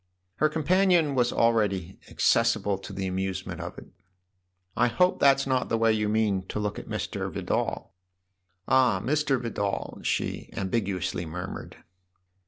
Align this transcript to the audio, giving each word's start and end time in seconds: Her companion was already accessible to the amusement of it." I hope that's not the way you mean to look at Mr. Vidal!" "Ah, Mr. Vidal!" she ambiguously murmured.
Her 0.37 0.49
companion 0.49 1.13
was 1.13 1.31
already 1.31 1.99
accessible 2.09 2.79
to 2.79 2.91
the 2.91 3.05
amusement 3.05 3.61
of 3.61 3.77
it." 3.77 3.85
I 4.75 4.87
hope 4.87 5.19
that's 5.19 5.45
not 5.45 5.69
the 5.69 5.77
way 5.77 5.93
you 5.93 6.09
mean 6.09 6.47
to 6.47 6.59
look 6.59 6.79
at 6.79 6.89
Mr. 6.89 7.31
Vidal!" 7.31 7.93
"Ah, 8.67 8.99
Mr. 8.99 9.39
Vidal!" 9.39 9.99
she 10.01 10.49
ambiguously 10.53 11.27
murmured. 11.27 11.77